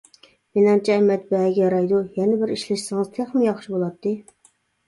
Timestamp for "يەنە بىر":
2.21-2.57